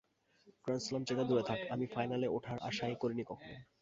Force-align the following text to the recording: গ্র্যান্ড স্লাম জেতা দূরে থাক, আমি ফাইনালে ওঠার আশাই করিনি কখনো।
গ্র্যান্ড 0.65 0.83
স্লাম 0.85 1.03
জেতা 1.07 1.23
দূরে 1.29 1.43
থাক, 1.49 1.59
আমি 1.73 1.85
ফাইনালে 1.93 2.27
ওঠার 2.29 2.57
আশাই 2.69 2.95
করিনি 3.01 3.23
কখনো। 3.23 3.55